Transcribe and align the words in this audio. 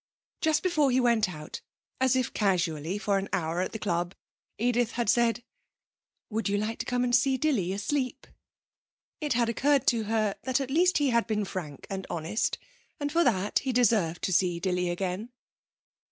Just 0.41 0.63
before 0.63 0.89
he 0.89 0.99
went 0.99 1.29
out, 1.29 1.61
as 1.99 2.15
if 2.15 2.33
casually 2.33 2.97
for 2.97 3.19
an 3.19 3.29
hour 3.31 3.61
at 3.61 3.71
the 3.71 3.77
club, 3.77 4.15
Edith 4.57 4.93
had 4.93 5.11
said: 5.11 5.43
'Would 6.31 6.49
you 6.49 6.57
like 6.57 6.79
to 6.79 6.87
come 6.87 7.03
and 7.03 7.15
see 7.15 7.37
Dilly 7.37 7.71
asleep?' 7.71 8.25
It 9.19 9.33
had 9.33 9.47
occurred 9.47 9.85
to 9.85 10.05
her 10.05 10.37
that 10.41 10.59
at 10.59 10.71
least 10.71 10.97
he 10.97 11.11
had 11.11 11.27
been 11.27 11.45
frank 11.45 11.85
and 11.87 12.07
honest, 12.09 12.57
and 12.99 13.11
for 13.11 13.23
that 13.23 13.59
he 13.59 13.71
deserved 13.71 14.23
to 14.23 14.33
see 14.33 14.59
Dilly 14.59 14.89
again. 14.89 15.29